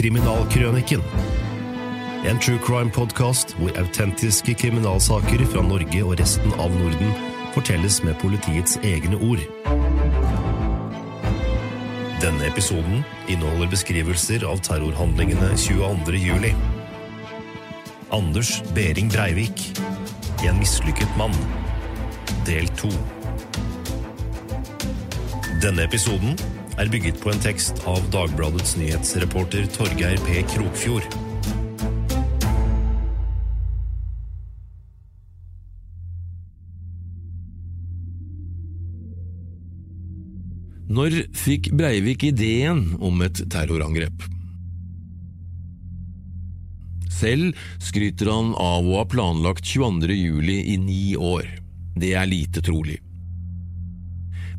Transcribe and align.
Kriminalkrøniken. 0.00 1.02
En 2.24 2.38
true 2.40 2.58
crime-podkast 2.64 3.50
hvor 3.58 3.74
autentiske 3.76 4.54
kriminalsaker 4.56 5.42
fra 5.52 5.60
Norge 5.60 5.98
og 6.00 6.14
resten 6.16 6.54
av 6.56 6.72
Norden 6.72 7.10
fortelles 7.52 7.98
med 8.06 8.16
politiets 8.22 8.78
egne 8.80 9.18
ord. 9.20 9.42
Denne 12.22 12.46
episoden 12.48 13.02
inneholder 13.28 13.68
beskrivelser 13.74 14.46
av 14.48 14.62
terrorhandlingene 14.64 15.50
22. 15.60 16.16
juli. 16.16 16.54
Anders 18.08 18.54
Behring 18.72 19.12
Breivik. 19.12 19.66
En 20.48 20.62
mislykket 20.62 21.12
mann. 21.20 21.36
Del 22.48 22.72
to. 22.80 22.88
Denne 25.60 25.84
episoden 25.84 26.40
er 26.80 26.88
bygget 26.88 27.18
på 27.20 27.28
en 27.28 27.40
tekst 27.44 27.82
av 27.84 28.00
Dagbladets 28.08 28.78
nyhetsreporter 28.80 29.66
Torgeir 29.74 30.16
P. 30.24 30.38
Krokfjord. 30.48 31.04
Når 40.88 41.18
fikk 41.36 41.68
Breivik 41.76 42.24
ideen 42.30 42.96
om 42.96 43.20
et 43.28 43.44
terrorangrep? 43.52 44.24
Selv 47.12 47.60
skryter 47.76 48.32
han 48.32 48.54
av 48.56 48.88
å 48.88 49.02
ha 49.02 49.04
planlagt 49.04 49.68
22. 49.68 50.16
juli 50.16 50.58
i 50.72 50.80
ni 50.80 51.04
år. 51.12 51.44
Det 51.92 52.16
er 52.16 52.30
lite 52.30 52.64
trolig. 52.64 53.02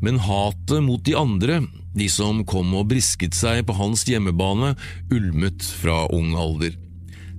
Men 0.02 0.22
hatet 0.22 0.82
mot 0.86 1.02
de 1.02 1.18
andre, 1.18 1.64
de 1.96 2.08
som 2.08 2.40
kom 2.48 2.72
og 2.78 2.88
brisket 2.92 3.36
seg 3.36 3.66
på 3.68 3.76
hans 3.76 4.06
hjemmebane, 4.08 4.74
ulmet 5.12 5.64
fra 5.82 6.06
ung 6.14 6.32
alder. 6.38 6.76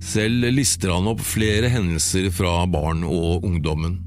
Selv 0.04 0.50
lister 0.52 0.92
han 0.92 1.08
opp 1.10 1.22
flere 1.24 1.70
hendelser 1.72 2.28
fra 2.34 2.62
barn 2.68 3.04
og 3.08 3.46
ungdommen. 3.46 4.00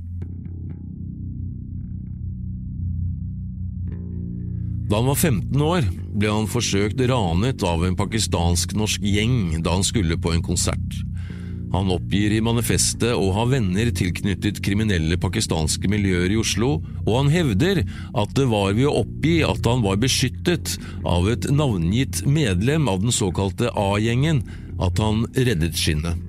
Da 4.88 5.02
han 5.02 5.10
var 5.10 5.20
15 5.20 5.64
år, 5.68 5.88
ble 6.16 6.30
han 6.32 6.48
forsøkt 6.48 7.02
ranet 7.10 7.64
av 7.68 7.84
en 7.84 7.98
pakistansk-norsk 8.00 9.04
gjeng 9.04 9.58
da 9.66 9.76
han 9.76 9.84
skulle 9.84 10.16
på 10.22 10.32
en 10.32 10.46
konsert. 10.46 11.02
Han 11.74 11.92
oppgir 11.92 12.32
i 12.32 12.44
manifestet 12.44 13.12
å 13.12 13.32
ha 13.36 13.44
venner 13.50 13.90
tilknyttet 13.96 14.62
kriminelle 14.64 15.18
pakistanske 15.20 15.90
miljøer 15.92 16.32
i 16.32 16.40
Oslo, 16.40 16.78
og 17.04 17.12
han 17.14 17.32
hevder 17.34 17.84
at 18.18 18.32
det 18.38 18.48
var 18.52 18.72
ved 18.78 18.88
å 18.88 19.02
oppgi 19.02 19.42
at 19.48 19.68
han 19.68 19.84
var 19.84 20.00
beskyttet 20.02 20.78
av 21.08 21.28
et 21.32 21.50
navngitt 21.52 22.24
medlem 22.30 22.88
av 22.92 23.04
den 23.04 23.16
såkalte 23.16 23.74
A-gjengen, 23.76 24.46
at 24.80 25.02
han 25.02 25.26
reddet 25.36 25.76
skinnet. 25.78 26.24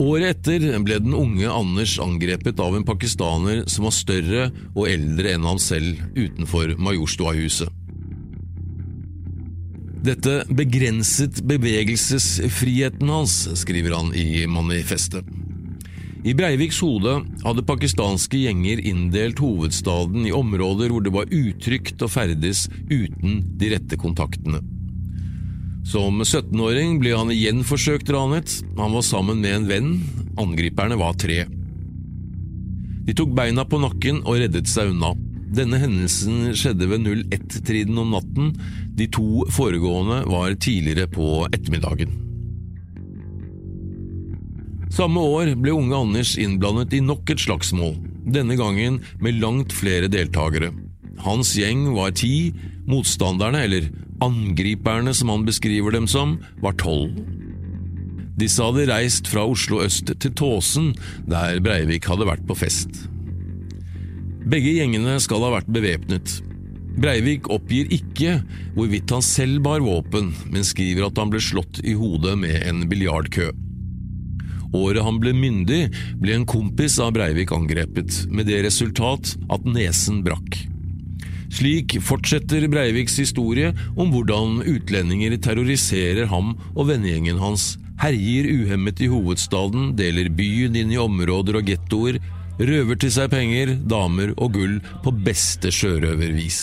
Året 0.00 0.38
etter 0.38 0.78
ble 0.80 0.96
den 1.02 1.12
unge 1.12 1.50
Anders 1.52 1.98
angrepet 2.00 2.60
av 2.64 2.72
en 2.76 2.86
pakistaner 2.88 3.66
som 3.68 3.84
var 3.84 3.92
større 3.92 4.46
og 4.72 4.86
eldre 4.88 5.34
enn 5.34 5.44
han 5.44 5.60
selv 5.60 6.00
utenfor 6.16 6.72
Majorstua-huset. 6.80 7.68
Dette 10.00 10.44
begrenset 10.48 11.42
bevegelsesfriheten 11.44 13.08
hans, 13.08 13.34
skriver 13.60 13.92
han 13.98 14.14
i 14.16 14.46
manifestet. 14.48 15.26
I 16.24 16.32
Breiviks 16.36 16.80
hode 16.80 17.18
hadde 17.44 17.64
pakistanske 17.68 18.40
gjenger 18.42 18.80
inndelt 18.80 19.40
hovedstaden 19.40 20.24
i 20.28 20.32
områder 20.36 20.92
hvor 20.92 21.04
det 21.04 21.12
var 21.12 21.32
utrygt 21.32 22.00
å 22.00 22.08
ferdes 22.12 22.66
uten 22.88 23.40
de 23.60 23.72
rette 23.74 24.00
kontaktene. 24.00 24.60
Som 25.84 26.20
17-åring 26.24 26.98
ble 27.00 27.14
han 27.16 27.32
igjen 27.32 27.64
forsøkt 27.64 28.12
ranet. 28.12 28.60
Han 28.80 28.96
var 28.96 29.04
sammen 29.04 29.40
med 29.40 29.56
en 29.56 29.68
venn. 29.68 29.94
Angriperne 30.40 30.96
var 31.00 31.16
tre. 31.20 31.42
De 33.04 33.16
tok 33.16 33.32
beina 33.36 33.64
på 33.68 33.80
nakken 33.80 34.20
og 34.24 34.40
reddet 34.40 34.68
seg 34.68 34.92
unna. 34.94 35.12
Denne 35.50 35.80
hendelsen 35.82 36.52
skjedde 36.54 36.86
ved 36.92 37.06
01-triden 37.10 37.98
om 37.98 38.12
natten. 38.14 38.52
De 38.94 39.08
to 39.10 39.46
foregående 39.50 40.22
var 40.30 40.54
tidligere 40.62 41.10
på 41.10 41.46
ettermiddagen. 41.50 42.12
Samme 44.90 45.22
år 45.22 45.52
ble 45.58 45.74
unge 45.74 45.98
Anders 45.98 46.36
innblandet 46.38 46.94
i 46.98 47.02
nok 47.02 47.30
et 47.30 47.42
slagsmål, 47.42 47.94
denne 48.26 48.56
gangen 48.58 48.98
med 49.22 49.38
langt 49.42 49.74
flere 49.74 50.10
deltakere. 50.10 50.72
Hans 51.22 51.52
gjeng 51.58 51.88
var 51.94 52.14
ti, 52.18 52.50
motstanderne, 52.90 53.62
eller 53.66 53.90
angriperne 54.22 55.14
som 55.16 55.30
han 55.32 55.46
beskriver 55.46 55.94
dem 55.94 56.08
som, 56.10 56.38
var 56.62 56.78
tolv. 56.80 57.14
Disse 58.40 58.64
hadde 58.64 58.88
reist 58.88 59.28
fra 59.28 59.44
Oslo 59.46 59.82
øst 59.84 60.10
til 60.10 60.34
Tåsen, 60.34 60.92
der 61.28 61.60
Breivik 61.62 62.06
hadde 62.08 62.28
vært 62.28 62.46
på 62.48 62.56
fest. 62.56 63.04
Begge 64.50 64.72
gjengene 64.74 65.12
skal 65.22 65.44
ha 65.44 65.52
vært 65.54 65.68
bevæpnet. 65.70 66.40
Breivik 66.98 67.46
oppgir 67.54 67.90
ikke 67.94 68.40
hvorvidt 68.74 69.12
han 69.14 69.22
selv 69.22 69.60
bar 69.62 69.82
våpen, 69.84 70.32
men 70.50 70.66
skriver 70.66 71.06
at 71.06 71.20
han 71.22 71.30
ble 71.30 71.38
slått 71.44 71.78
i 71.86 71.94
hodet 71.94 72.34
med 72.40 72.56
en 72.66 72.82
biljardkø. 72.90 73.52
Året 74.74 75.04
han 75.06 75.20
ble 75.22 75.34
myndig, 75.34 75.84
ble 76.18 76.34
en 76.34 76.48
kompis 76.50 76.98
av 77.02 77.12
Breivik 77.14 77.54
angrepet, 77.54 78.24
med 78.30 78.50
det 78.50 78.64
resultat 78.66 79.36
at 79.54 79.70
nesen 79.70 80.24
brakk. 80.26 80.58
Slik 81.50 81.96
fortsetter 82.06 82.66
Breiviks 82.70 83.18
historie 83.22 83.70
om 83.98 84.10
hvordan 84.10 84.60
utlendinger 84.70 85.34
terroriserer 85.42 86.26
ham 86.30 86.56
og 86.74 86.90
vennegjengen 86.90 87.38
hans, 87.42 87.76
herjer 88.02 88.50
uhemmet 88.50 89.02
i 89.02 89.10
hovedstaden, 89.10 89.92
deler 89.98 90.30
byen 90.34 90.78
inn 90.78 90.94
i 90.94 90.98
områder 91.02 91.58
og 91.58 91.70
gettoer, 91.70 92.18
røver 92.60 93.00
til 93.00 93.12
seg 93.14 93.32
penger, 93.32 93.74
damer 93.88 94.34
og 94.36 94.54
gull 94.58 94.78
på 95.04 95.14
beste 95.24 95.72
sjørøvervis. 95.72 96.60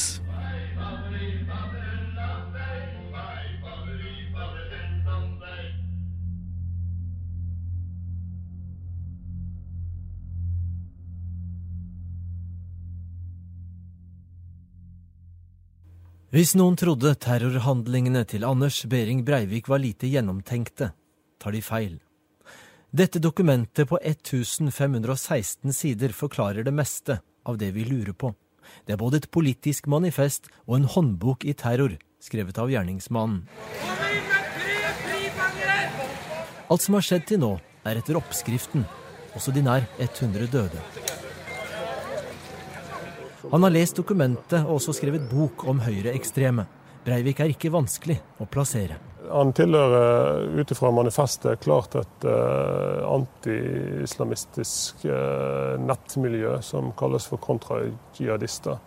Hvis 16.38 16.52
noen 16.60 16.76
trodde 16.78 17.16
terrorhandlingene 17.24 18.22
til 18.28 18.44
Anders 18.46 18.84
Behring 18.86 19.24
Breivik 19.26 19.72
var 19.72 19.82
lite 19.82 20.12
gjennomtenkte, 20.12 20.92
tar 21.40 21.56
de 21.56 21.64
feil. 21.64 21.96
Dette 22.98 23.20
dokumentet 23.20 23.90
på 23.90 24.00
1516 24.02 25.74
sider 25.74 26.10
forklarer 26.10 26.64
det 26.66 26.72
meste 26.74 27.20
av 27.46 27.58
det 27.62 27.68
vi 27.76 27.84
lurer 27.86 28.16
på. 28.18 28.32
Det 28.88 28.96
er 28.96 28.98
både 28.98 29.20
et 29.22 29.28
politisk 29.30 29.86
manifest 29.92 30.48
og 30.66 30.80
en 30.80 30.88
håndbok 30.90 31.46
i 31.46 31.54
terror, 31.54 31.94
skrevet 32.18 32.58
av 32.58 32.72
gjerningsmannen. 32.74 33.44
Alt 36.74 36.86
som 36.88 36.98
har 36.98 37.06
skjedd 37.06 37.28
til 37.30 37.44
nå, 37.44 37.52
er 37.86 38.00
etter 38.02 38.18
oppskriften. 38.18 38.88
Også 39.38 39.54
de 39.54 39.62
nær 39.68 39.86
100 40.02 40.50
døde. 40.56 40.82
Han 43.52 43.68
har 43.68 43.76
lest 43.78 44.00
dokumentet 44.02 44.64
og 44.64 44.80
også 44.80 44.98
skrevet 44.98 45.30
bok 45.30 45.68
om 45.70 45.86
høyreekstreme. 45.86 46.66
Breivik 47.06 47.46
er 47.46 47.54
ikke 47.54 47.76
vanskelig 47.78 48.18
å 48.42 48.50
plassere. 48.50 48.98
Han 49.32 49.54
tilhører 49.56 50.46
ut 50.60 50.72
ifra 50.72 50.92
manifestet 50.96 51.60
klart 51.64 51.96
et 52.00 52.28
uh, 52.28 53.04
anti-islamistisk 53.08 55.04
uh, 55.10 55.76
nettmiljø 55.84 56.58
som 56.66 56.92
kalles 57.00 57.28
for 57.30 57.42
kontrajihadister. 57.44 58.78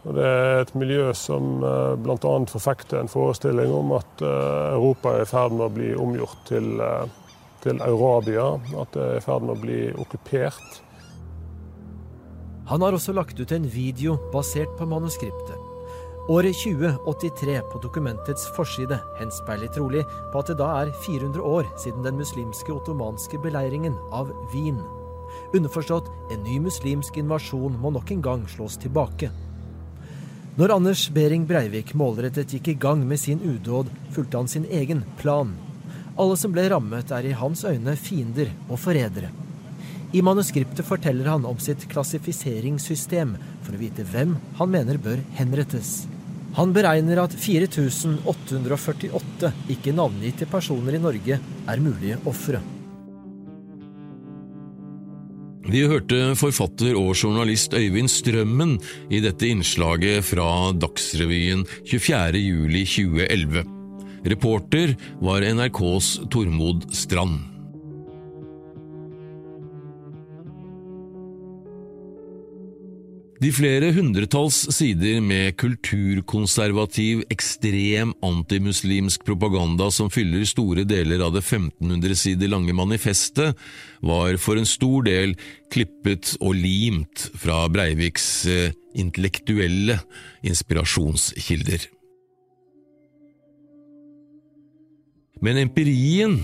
Det 0.00 0.26
er 0.26 0.62
et 0.62 0.74
miljø 0.80 1.10
som 1.16 1.64
uh, 1.64 1.96
bl.a. 2.00 2.34
forfekter 2.52 3.00
en 3.00 3.12
forestilling 3.12 3.72
om 3.72 3.96
at 3.98 4.24
uh, 4.24 4.76
Europa 4.76 5.14
er 5.16 5.24
i 5.24 5.30
ferd 5.30 5.56
med 5.56 5.66
å 5.68 5.74
bli 5.78 5.90
omgjort 5.96 6.44
til, 6.50 6.84
til 7.64 7.82
Eurabia. 7.86 8.52
At 8.80 8.94
det 8.96 9.08
er 9.08 9.18
i 9.20 9.24
ferd 9.24 9.48
med 9.48 9.56
å 9.56 9.62
bli 9.64 9.80
okkupert. 10.00 10.80
Han 12.70 12.84
har 12.84 12.94
også 12.94 13.12
lagt 13.16 13.40
ut 13.40 13.52
en 13.52 13.66
video 13.66 14.14
basert 14.32 14.70
på 14.78 14.86
manuskriptet. 14.86 15.59
Året 16.30 16.56
2083 16.56 17.60
på 17.72 17.78
dokumentets 17.82 18.44
forside 18.54 19.00
henspeiler 19.18 19.70
trolig 19.74 20.04
på 20.30 20.38
at 20.38 20.50
det 20.52 20.54
da 20.60 20.68
er 20.78 20.92
400 21.02 21.42
år 21.42 21.66
siden 21.82 22.04
den 22.06 22.20
muslimske 22.20 22.70
ottomanske 22.70 23.40
beleiringen 23.42 23.96
av 24.14 24.30
Wien. 24.52 24.78
Underforstått 25.50 26.06
en 26.30 26.44
ny 26.46 26.60
muslimsk 26.62 27.18
invasjon 27.18 27.80
må 27.82 27.90
nok 27.96 28.12
en 28.14 28.22
gang 28.22 28.44
slås 28.52 28.78
tilbake. 28.78 29.32
Når 30.54 30.76
Anders 30.76 31.02
Behring 31.10 31.48
Breivik 31.50 31.96
målrettet 31.98 32.54
gikk 32.54 32.70
i 32.70 32.76
gang 32.86 33.02
med 33.10 33.18
sin 33.18 33.42
udåd, 33.42 33.90
fulgte 34.14 34.38
han 34.38 34.52
sin 34.54 34.70
egen 34.70 35.02
plan. 35.18 35.50
Alle 36.14 36.38
som 36.38 36.54
ble 36.54 36.68
rammet, 36.70 37.10
er 37.10 37.26
i 37.26 37.34
hans 37.42 37.64
øyne 37.66 37.96
fiender 37.98 38.54
og 38.68 38.78
forrædere. 38.78 39.32
I 40.14 40.22
manuskriptet 40.22 40.86
forteller 40.86 41.26
han 41.34 41.42
om 41.46 41.58
sitt 41.58 41.90
klassifiseringssystem 41.90 43.34
for 43.66 43.74
å 43.74 43.82
vite 43.82 44.06
hvem 44.14 44.38
han 44.62 44.74
mener 44.78 45.02
bør 45.02 45.26
henrettes. 45.42 46.04
Han 46.56 46.72
beregner 46.74 47.20
at 47.22 47.34
4848 47.38 49.52
ikke 49.70 49.92
navngitte 49.94 50.48
personer 50.50 50.98
i 50.98 51.02
Norge 51.02 51.38
er 51.40 51.82
mulige 51.82 52.18
ofre. 52.28 52.60
Vi 55.70 55.84
hørte 55.86 56.34
forfatter 56.40 56.96
og 56.98 57.12
journalist 57.14 57.74
Øyvind 57.78 58.10
Strømmen 58.10 58.72
i 59.12 59.20
dette 59.22 59.46
innslaget 59.46 60.24
fra 60.26 60.72
Dagsrevyen 60.74 61.62
24.07.2011. 61.86 63.62
Reporter 64.32 64.96
var 65.22 65.46
NRKs 65.46 66.08
Tormod 66.32 66.88
Strand. 66.96 67.49
De 73.40 73.48
flere 73.56 73.88
hundretalls 73.96 74.66
sider 74.76 75.22
med 75.24 75.54
kulturkonservativ, 75.56 77.22
ekstrem 77.32 78.10
antimuslimsk 78.20 79.22
propaganda 79.24 79.86
som 79.88 80.10
fyller 80.12 80.44
store 80.44 80.84
deler 80.84 81.22
av 81.24 81.32
det 81.32 81.40
1500 81.46 82.18
sider 82.20 82.52
lange 82.52 82.74
manifestet, 82.76 83.56
var 84.04 84.36
for 84.36 84.60
en 84.60 84.68
stor 84.68 85.08
del 85.08 85.32
klippet 85.72 86.34
og 86.36 86.52
limt 86.58 87.30
fra 87.40 87.62
Breiviks 87.72 88.28
eh, 88.44 88.76
intellektuelle 89.00 89.96
inspirasjonskilder. 90.44 91.88
Men 95.40 95.62
empirien 95.64 96.42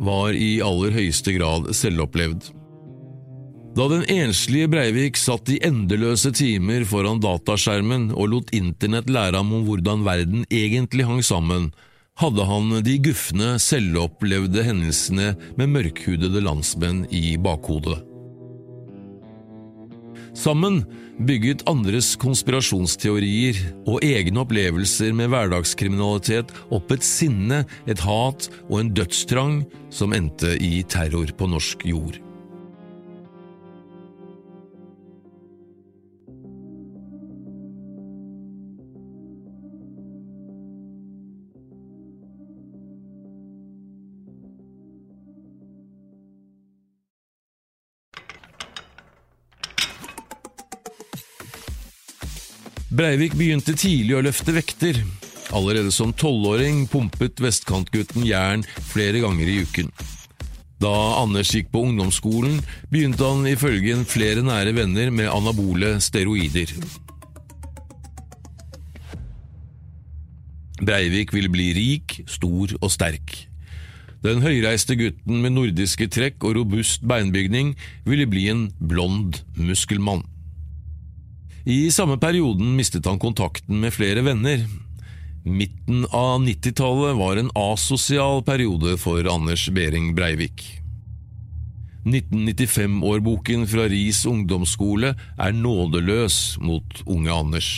var 0.00 0.32
i 0.32 0.62
aller 0.64 0.96
høyeste 0.96 1.36
grad 1.36 1.68
selvopplevd. 1.76 2.54
Da 3.78 3.84
den 3.86 4.02
enslige 4.10 4.66
Breivik 4.66 5.18
satt 5.20 5.52
i 5.54 5.60
endeløse 5.62 6.32
timer 6.34 6.82
foran 6.88 7.20
dataskjermen 7.22 8.08
og 8.10 8.32
lot 8.32 8.50
internett 8.50 9.06
lære 9.06 9.38
ham 9.38 9.52
om 9.54 9.68
hvordan 9.68 10.02
verden 10.02 10.42
egentlig 10.50 11.06
hang 11.06 11.22
sammen, 11.22 11.68
hadde 12.18 12.48
han 12.48 12.74
de 12.82 12.96
gufne, 13.06 13.52
selvopplevde 13.62 14.66
hendelsene 14.66 15.30
med 15.54 15.70
mørkhudede 15.76 16.42
landsmenn 16.42 17.04
i 17.14 17.36
bakhodet. 17.38 18.00
Sammen 20.34 20.82
bygget 21.22 21.62
andres 21.70 22.16
konspirasjonsteorier 22.18 23.62
og 23.86 24.02
egne 24.02 24.42
opplevelser 24.42 25.14
med 25.14 25.30
hverdagskriminalitet 25.30 26.50
opp 26.74 26.90
et 26.94 27.06
sinne, 27.06 27.62
et 27.86 28.02
hat 28.02 28.50
og 28.66 28.80
en 28.82 28.96
dødstrang 28.98 29.60
som 29.94 30.18
endte 30.18 30.56
i 30.58 30.80
terror 30.82 31.30
på 31.38 31.54
norsk 31.54 31.86
jord. 31.86 32.18
Breivik 52.98 53.36
begynte 53.38 53.76
tidlig 53.78 54.16
å 54.18 54.20
løfte 54.26 54.50
vekter. 54.56 54.96
Allerede 55.54 55.92
som 55.94 56.10
tolvåring 56.10 56.80
pumpet 56.90 57.38
vestkantgutten 57.38 58.24
jern 58.26 58.64
flere 58.90 59.20
ganger 59.22 59.46
i 59.46 59.60
uken. 59.62 59.92
Da 60.82 60.90
Anders 61.20 61.52
gikk 61.54 61.68
på 61.70 61.84
ungdomsskolen, 61.86 62.56
begynte 62.90 63.22
han 63.22 63.46
ifølge 63.46 64.00
flere 64.10 64.42
nære 64.42 64.72
venner 64.74 65.12
med 65.14 65.30
anabole 65.30 65.92
steroider. 66.02 66.72
Breivik 70.82 71.34
ville 71.36 71.52
bli 71.54 71.68
rik, 71.78 72.16
stor 72.26 72.74
og 72.80 72.90
sterk. 72.90 73.36
Den 74.26 74.42
høyreiste 74.42 74.98
gutten 74.98 75.38
med 75.44 75.54
nordiske 75.54 76.10
trekk 76.10 76.42
og 76.42 76.58
robust 76.58 77.06
beinbygning 77.06 77.76
ville 78.10 78.26
bli 78.26 78.48
en 78.50 78.66
blond 78.82 79.38
muskelmann. 79.54 80.26
I 81.68 81.90
samme 81.92 82.16
perioden 82.18 82.76
mistet 82.76 83.06
han 83.06 83.18
kontakten 83.20 83.80
med 83.80 83.92
flere 83.92 84.22
venner. 84.24 84.62
Midten 85.44 86.06
av 86.16 86.40
90-tallet 86.40 87.16
var 87.16 87.36
en 87.36 87.50
asosial 87.54 88.40
periode 88.42 88.94
for 88.96 89.28
Anders 89.28 89.66
Behring 89.68 90.14
Breivik. 90.16 90.64
1995-årboken 92.08 93.66
fra 93.68 93.84
Ris 93.92 94.22
ungdomsskole 94.24 95.12
er 95.12 95.52
nådeløs 95.52 96.56
mot 96.64 97.02
unge 97.04 97.36
Anders. 97.36 97.70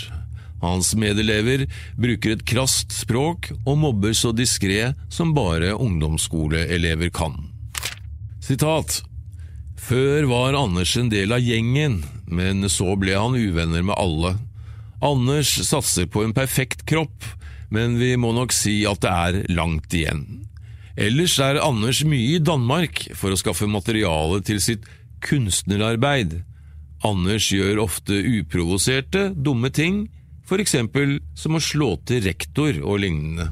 Hans 0.62 0.92
medelever 0.94 1.66
bruker 1.98 2.36
et 2.36 2.46
krast 2.46 2.94
språk 2.94 3.50
og 3.64 3.74
mobber 3.88 4.14
så 4.14 4.30
diskré 4.30 4.92
som 5.10 5.34
bare 5.34 5.74
ungdomsskoleelever 5.74 7.10
kan. 7.10 7.34
Sitat 8.38 9.00
før 9.80 10.30
var 10.30 10.62
Anders 10.62 10.94
en 11.00 11.10
del 11.10 11.34
av 11.34 11.42
gjengen, 11.42 12.04
men 12.30 12.64
så 12.70 12.94
ble 13.00 13.16
han 13.18 13.36
uvenner 13.36 13.84
med 13.86 13.98
alle. 13.98 14.36
Anders 15.04 15.52
satser 15.66 16.08
på 16.10 16.24
en 16.24 16.34
perfekt 16.36 16.84
kropp, 16.88 17.24
men 17.70 17.98
vi 18.00 18.14
må 18.20 18.32
nok 18.36 18.52
si 18.54 18.82
at 18.88 19.02
det 19.04 19.10
er 19.10 19.42
langt 19.54 19.94
igjen. 19.94 20.24
Ellers 21.00 21.38
er 21.40 21.60
Anders 21.62 22.02
mye 22.04 22.36
i 22.36 22.42
Danmark 22.42 23.06
for 23.16 23.32
å 23.32 23.38
skaffe 23.38 23.68
materiale 23.70 24.42
til 24.44 24.60
sitt 24.62 24.88
kunstnerarbeid. 25.24 26.40
Anders 27.06 27.46
gjør 27.54 27.84
ofte 27.86 28.18
uprovoserte, 28.18 29.30
dumme 29.32 29.70
ting, 29.72 30.08
for 30.44 30.60
eksempel 30.60 31.20
som 31.38 31.56
å 31.56 31.62
slå 31.62 31.94
til 32.08 32.24
rektor 32.26 32.76
og 32.82 33.00
lignende. 33.04 33.48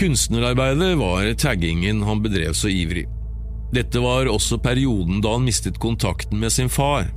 Kunstnerarbeidet 0.00 0.94
var 1.00 1.26
taggingen 1.40 2.04
han 2.06 2.22
bedrev 2.24 2.54
så 2.56 2.70
ivrig. 2.72 3.08
Dette 3.74 4.02
var 4.02 4.30
også 4.30 4.58
perioden 4.58 5.20
da 5.22 5.36
han 5.36 5.46
mistet 5.46 5.78
kontakten 5.82 6.40
med 6.42 6.50
sin 6.54 6.70
far. 6.72 7.10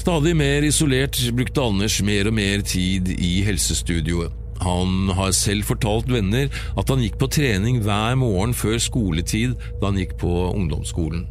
Stadig 0.00 0.36
mer 0.38 0.62
isolert 0.64 1.18
brukte 1.36 1.64
Anders 1.66 1.98
mer 2.06 2.30
og 2.30 2.36
mer 2.38 2.62
tid 2.62 3.10
i 3.18 3.40
helsestudioet. 3.44 4.36
Han 4.60 5.08
har 5.16 5.32
selv 5.32 5.64
fortalt 5.64 6.10
venner 6.12 6.52
at 6.78 6.92
han 6.92 7.02
gikk 7.02 7.16
på 7.20 7.30
trening 7.32 7.80
hver 7.84 8.14
morgen 8.20 8.54
før 8.54 8.78
skoletid 8.78 9.56
da 9.80 9.88
han 9.88 9.98
gikk 9.98 10.18
på 10.20 10.30
ungdomsskolen. 10.52 11.24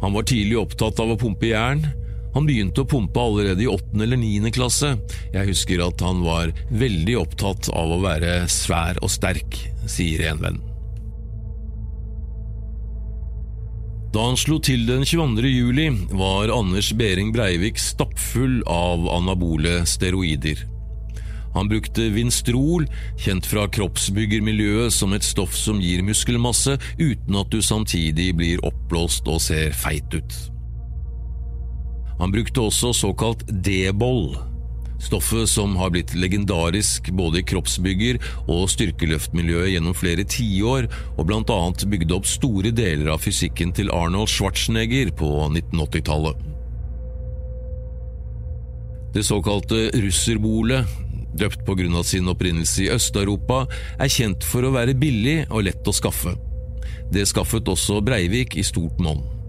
Han 0.00 0.16
var 0.16 0.26
tidlig 0.26 0.58
opptatt 0.58 1.00
av 1.00 1.12
å 1.12 1.18
pumpe 1.20 1.50
jern, 1.52 1.84
han 2.34 2.46
begynte 2.46 2.84
å 2.84 2.88
pumpe 2.88 3.20
allerede 3.20 3.64
i 3.64 3.70
åttende 3.70 4.06
eller 4.06 4.20
niende 4.20 4.52
klasse. 4.54 4.94
Jeg 5.34 5.50
husker 5.50 5.82
at 5.84 6.02
han 6.04 6.22
var 6.24 6.54
veldig 6.70 7.16
opptatt 7.20 7.70
av 7.74 7.94
å 7.94 8.02
være 8.04 8.44
svær 8.50 9.00
og 9.02 9.10
sterk, 9.12 9.58
sier 9.90 10.28
en 10.30 10.42
venn. 10.42 10.60
Da 14.10 14.24
han 14.26 14.38
slo 14.38 14.56
til 14.58 14.88
den 14.88 15.04
22. 15.06 15.46
juli, 15.46 15.86
var 16.18 16.50
Anders 16.50 16.90
Behring 16.98 17.30
Breivik 17.34 17.78
stappfull 17.78 18.58
av 18.66 19.06
anabole 19.14 19.84
steroider. 19.86 20.64
Han 21.54 21.70
brukte 21.70 22.08
Vinstrol, 22.14 22.86
kjent 23.18 23.46
fra 23.46 23.66
kroppsbyggermiljøet 23.70 24.94
som 24.94 25.14
et 25.14 25.26
stoff 25.26 25.54
som 25.58 25.78
gir 25.82 26.02
muskelmasse 26.06 26.76
uten 26.98 27.38
at 27.38 27.50
du 27.54 27.62
samtidig 27.62 28.32
blir 28.38 28.62
oppblåst 28.66 29.30
og 29.30 29.42
ser 29.46 29.74
feit 29.78 30.10
ut. 30.14 30.34
Han 32.20 32.32
brukte 32.32 32.60
også 32.60 32.92
såkalt 32.92 33.46
D-boll, 33.48 34.34
stoffet 35.00 35.48
som 35.48 35.72
har 35.80 35.92
blitt 35.94 36.12
legendarisk 36.14 37.08
både 37.16 37.40
i 37.40 37.46
kroppsbygger- 37.48 38.20
og 38.44 38.66
styrkeløftmiljøet 38.68 39.72
gjennom 39.72 39.96
flere 39.96 40.26
tiår, 40.28 40.90
og 41.16 41.26
annet 41.56 41.86
bygde 41.88 42.18
opp 42.18 42.28
store 42.28 42.74
deler 42.76 43.14
av 43.14 43.24
fysikken 43.24 43.72
til 43.72 43.92
Arnold 43.96 44.28
Schwarzenegger 44.28 45.14
på 45.16 45.32
1980-tallet. 45.48 46.46
Det 49.16 49.24
såkalte 49.26 49.88
russerbolet, 49.96 50.86
døpt 51.40 51.64
av 51.96 52.04
sin 52.06 52.28
opprinnelse 52.28 52.84
i 52.84 52.92
Øst-Europa, 52.92 53.64
er 53.98 54.12
kjent 54.12 54.44
for 54.44 54.66
å 54.66 54.76
være 54.76 54.94
billig 54.94 55.46
og 55.48 55.64
lett 55.66 55.88
å 55.88 55.96
skaffe. 55.96 56.36
Det 57.10 57.24
skaffet 57.26 57.66
også 57.66 58.02
Breivik 58.04 58.60
i 58.60 58.66
stort 58.66 59.00
monn. 59.02 59.39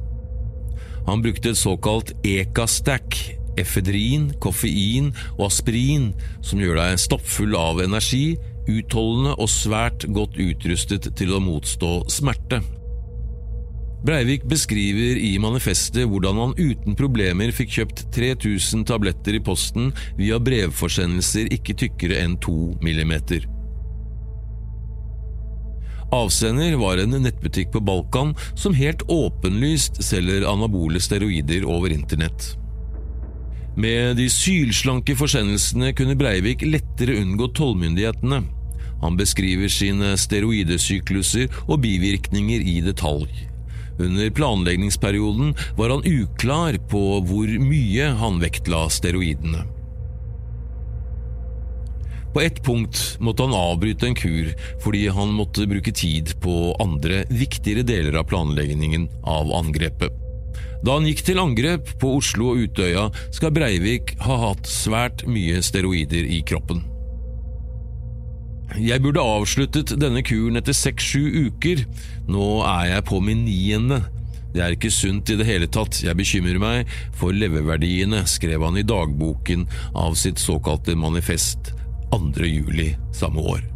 Han 1.07 1.23
brukte 1.23 1.51
et 1.51 1.59
såkalt 1.59 2.13
Ecastack, 2.27 3.17
efedrin, 3.59 4.31
koffein 4.43 5.11
og 5.37 5.47
aspirin, 5.49 6.11
som 6.45 6.61
gjør 6.61 6.79
deg 6.81 7.01
stappfull 7.01 7.57
av 7.57 7.81
energi, 7.83 8.37
utholdende 8.69 9.33
og 9.37 9.49
svært 9.51 10.05
godt 10.13 10.37
utrustet 10.39 11.09
til 11.17 11.33
å 11.35 11.41
motstå 11.43 11.95
smerte. 12.11 12.61
Breivik 14.01 14.47
beskriver 14.49 15.19
i 15.21 15.35
manifestet 15.41 16.07
hvordan 16.09 16.39
han 16.41 16.55
uten 16.57 16.97
problemer 16.97 17.53
fikk 17.53 17.75
kjøpt 17.75 18.07
3000 18.15 18.87
tabletter 18.89 19.37
i 19.37 19.43
posten 19.45 19.91
via 20.17 20.41
brevforsendelser 20.41 21.51
ikke 21.53 21.77
tykkere 21.83 22.23
enn 22.23 22.39
2 22.41 22.81
millimeter. 22.81 23.45
Avsender 26.11 26.75
var 26.75 26.99
en 26.99 27.15
nettbutikk 27.23 27.71
på 27.71 27.79
Balkan 27.79 28.33
som 28.59 28.75
helt 28.75 29.01
åpenlyst 29.07 30.01
selger 30.03 30.43
anabole 30.49 30.99
steroider 30.99 31.63
over 31.63 31.93
internett. 31.95 32.57
Med 33.79 34.17
de 34.19 34.27
sylslanke 34.29 35.15
forsendelsene 35.15 35.93
kunne 35.95 36.17
Breivik 36.19 36.65
lettere 36.67 37.15
unngå 37.21 37.47
tollmyndighetene. 37.55 38.41
Han 39.01 39.17
beskriver 39.17 39.71
sine 39.71 40.17
steroidesykluser 40.19 41.47
og 41.63 41.79
bivirkninger 41.85 42.67
i 42.67 42.81
detalj. 42.83 43.31
Under 44.01 44.29
planleggingsperioden 44.35 45.55
var 45.79 45.95
han 45.95 46.03
uklar 46.05 46.75
på 46.91 47.21
hvor 47.23 47.59
mye 47.63 48.11
han 48.19 48.43
vektla 48.43 48.89
steroidene. 48.91 49.63
På 52.33 52.41
ett 52.41 52.63
punkt 52.63 53.17
måtte 53.19 53.43
han 53.43 53.55
avbryte 53.55 54.07
en 54.07 54.15
kur 54.15 54.53
fordi 54.83 55.07
han 55.11 55.33
måtte 55.35 55.67
bruke 55.67 55.91
tid 55.91 56.31
på 56.43 56.71
andre, 56.79 57.25
viktigere 57.29 57.83
deler 57.83 58.19
av 58.21 58.29
planleggingen 58.31 59.09
av 59.27 59.51
angrepet. 59.55 60.15
Da 60.81 60.95
han 60.95 61.05
gikk 61.05 61.25
til 61.27 61.41
angrep 61.41 61.91
på 62.01 62.15
Oslo 62.17 62.53
og 62.53 62.63
Utøya, 62.63 63.09
skal 63.35 63.53
Breivik 63.53 64.15
ha 64.23 64.39
hatt 64.47 64.69
svært 64.69 65.25
mye 65.29 65.59
steroider 65.61 66.25
i 66.25 66.41
kroppen. 66.47 66.81
Jeg 68.79 69.03
burde 69.03 69.21
avsluttet 69.21 69.91
denne 69.99 70.23
kuren 70.23 70.57
etter 70.57 70.73
seks–sju 70.73 71.51
uker, 71.51 71.83
nå 72.31 72.47
er 72.63 72.95
jeg 72.95 73.05
på 73.11 73.19
min 73.21 73.43
niende. 73.45 73.99
Det 74.55 74.63
er 74.63 74.73
ikke 74.75 74.91
sunt 74.91 75.29
i 75.31 75.37
det 75.39 75.47
hele 75.47 75.67
tatt, 75.71 76.01
jeg 76.03 76.17
bekymrer 76.17 76.57
meg 76.59 76.95
for 77.19 77.35
leveverdiene, 77.35 78.23
skrev 78.27 78.63
han 78.65 78.79
i 78.79 78.87
dagboken 78.87 79.67
av 79.93 80.17
sitt 80.19 80.41
såkalte 80.41 80.95
manifest 80.99 81.75
2. 82.11 82.45
juli 82.45 82.97
samme 83.11 83.39
år. 83.39 83.70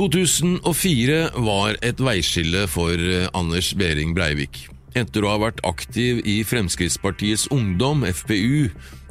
«2004 0.00 1.16
var 1.44 1.74
et 1.84 1.98
veiskille 2.00 2.62
for 2.72 2.96
eh, 2.96 3.26
Anders 3.36 3.74
Behring 3.76 4.14
Breivik. 4.16 4.62
Etter 4.96 5.26
å 5.26 5.34
ha 5.34 5.40
vært 5.42 5.60
aktiv 5.68 6.22
i 6.24 6.38
Fremskrittspartiets 6.40 7.50
Ungdom, 7.52 8.06
FPU, 8.08 8.70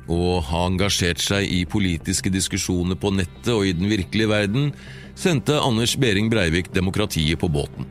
og 0.10 0.48
ha 0.48 0.64
engasjert 0.66 1.22
seg 1.22 1.46
i 1.46 1.60
politiske 1.70 2.34
diskusjoner 2.34 2.98
på 2.98 3.14
nettet 3.14 3.52
og 3.54 3.68
i 3.70 3.76
den 3.78 3.86
virkelige 3.92 4.32
verden, 4.34 4.72
sendte 5.14 5.62
Anders 5.62 5.94
Behring 6.02 6.34
Breivik 6.34 6.74
demokratiet 6.74 7.38
på 7.38 7.52
båten. 7.54 7.86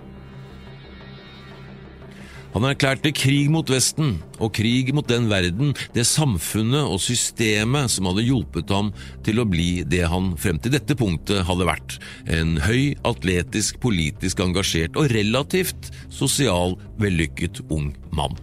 Han 2.55 2.65
erklærte 2.65 3.13
krig 3.13 3.51
mot 3.53 3.69
Vesten 3.69 4.17
og 4.41 4.55
krig 4.57 4.89
mot 4.97 5.07
den 5.09 5.29
verden, 5.29 5.75
det 5.93 6.07
samfunnet 6.09 6.89
og 6.89 7.01
systemet 7.05 7.93
som 7.93 8.09
hadde 8.09 8.25
hjulpet 8.25 8.73
ham 8.73 8.91
til 9.27 9.43
å 9.43 9.47
bli 9.49 9.85
det 9.85 10.07
han 10.09 10.33
frem 10.41 10.61
til 10.63 10.73
dette 10.73 10.97
punktet 10.99 11.45
hadde 11.49 11.69
vært, 11.69 11.99
en 12.25 12.57
høy, 12.65 12.97
atletisk, 13.09 13.79
politisk 13.85 14.41
engasjert 14.41 14.97
og 14.97 15.13
relativt 15.13 15.93
sosial, 16.09 16.79
vellykket 16.99 17.67
ung 17.69 17.93
mann. 18.17 18.37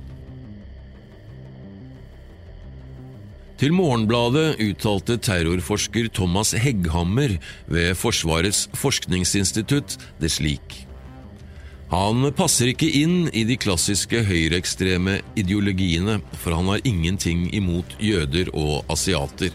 Til 3.55 3.71
Morgenbladet 3.71 4.59
uttalte 4.59 5.15
terrorforsker 5.23 6.09
Thomas 6.13 6.51
Hegghammer 6.59 7.37
ved 7.71 7.95
Forsvarets 7.95 8.67
forskningsinstitutt 8.75 9.95
det 10.19 10.33
slik. 10.35 10.84
Han 11.91 12.25
passer 12.33 12.71
ikke 12.71 12.89
inn 12.97 13.27
i 13.29 13.43
de 13.45 13.57
klassiske 13.61 14.23
høyreekstreme 14.25 15.19
ideologiene, 15.37 16.17
for 16.41 16.57
han 16.57 16.71
har 16.73 16.87
ingenting 16.87 17.45
imot 17.53 17.93
jøder 18.01 18.49
og 18.57 18.89
asiater. 18.91 19.53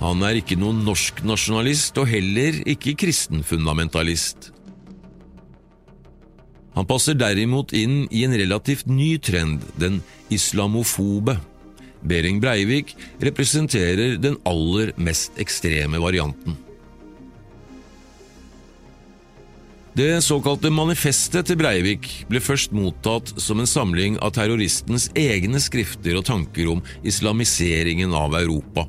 Han 0.00 0.22
er 0.24 0.38
ikke 0.40 0.56
noen 0.56 0.84
norsk 0.86 1.20
nasjonalist 1.26 1.98
og 2.00 2.08
heller 2.08 2.62
ikke 2.70 2.94
kristenfundamentalist. 3.02 4.52
Han 6.78 6.86
passer 6.88 7.18
derimot 7.18 7.74
inn 7.76 8.04
i 8.14 8.22
en 8.24 8.36
relativt 8.38 8.86
ny 8.88 9.16
trend, 9.18 9.66
den 9.76 10.00
islamofobe. 10.32 11.34
Behring 12.00 12.38
Breivik 12.40 12.94
representerer 13.20 14.16
den 14.22 14.38
aller 14.48 14.94
mest 14.96 15.36
ekstreme 15.42 16.00
varianten. 16.00 16.56
Det 20.00 20.22
såkalte 20.24 20.70
manifestet 20.72 21.50
til 21.50 21.58
Breivik 21.60 22.06
ble 22.30 22.40
først 22.40 22.70
mottatt 22.72 23.34
som 23.42 23.58
en 23.60 23.68
samling 23.68 24.14
av 24.24 24.30
terroristens 24.32 25.10
egne 25.18 25.58
skrifter 25.60 26.14
og 26.16 26.24
tanker 26.24 26.70
om 26.72 26.78
islamiseringen 27.04 28.14
av 28.16 28.32
Europa. 28.38 28.86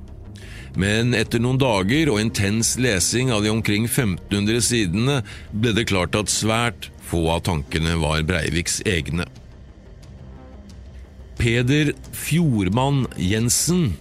Men 0.79 1.11
etter 1.17 1.41
noen 1.43 1.59
dager 1.59 2.13
og 2.13 2.21
intens 2.21 2.77
lesing 2.79 3.33
av 3.35 3.43
de 3.43 3.51
omkring 3.51 3.89
1500 3.89 4.63
sidene 4.63 5.17
ble 5.51 5.73
det 5.75 5.89
klart 5.89 6.15
at 6.15 6.31
svært 6.31 6.87
få 7.09 7.25
av 7.33 7.41
tankene 7.49 7.97
var 7.99 8.23
Breiviks 8.29 8.79
egne. 8.87 9.25
Peder 11.41 11.91
Fjordmann 12.15 13.03
Jensen 13.19 13.97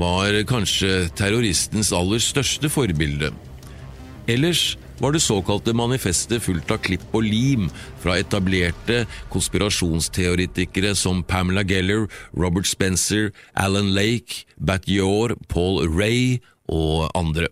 var 0.00 0.40
kanskje 0.48 1.10
terroristens 1.18 1.92
aller 1.92 2.24
største 2.24 2.72
forbilde. 2.72 3.34
Ellers 4.32 4.78
var 5.00 5.12
det 5.14 5.22
såkalte 5.22 5.74
manifestet 5.74 6.42
fullt 6.44 6.70
av 6.70 6.80
klipp 6.84 7.04
og 7.14 7.26
lim 7.26 7.66
fra 8.02 8.18
etablerte 8.20 9.04
konspirasjonsteoretikere 9.32 10.94
som 10.98 11.22
Pamela 11.26 11.64
Geller, 11.66 12.06
Robert 12.36 12.68
Spencer, 12.70 13.32
Alan 13.54 13.92
Lake, 13.94 14.44
Bat 14.56 14.88
Yor, 14.88 15.36
Paul 15.48 15.82
Ray 15.88 16.38
og 16.68 17.10
andre. 17.14 17.50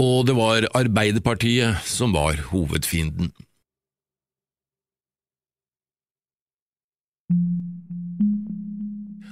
Og 0.00 0.26
det 0.26 0.36
var 0.36 0.68
Arbeiderpartiet 0.74 1.84
som 1.84 2.16
var 2.16 2.40
hovedfienden. 2.50 3.32